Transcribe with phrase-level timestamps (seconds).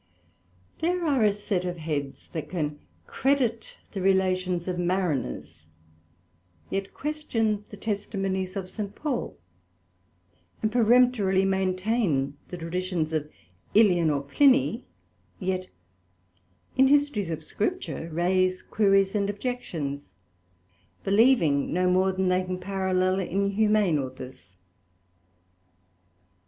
[0.79, 5.67] There are a set of Heads, that can credit the relations of Mariners,
[6.71, 8.95] yet question the Testimonies of St.
[8.95, 9.37] Paul;
[10.59, 13.29] and peremptorily maintain the traditions of
[13.75, 14.85] Ælian or Pliny,
[15.37, 15.67] yet
[16.75, 20.13] in Histories of Scripture raise Queries and Objections,
[21.03, 24.57] believing no more than they can parallel in humane Authors.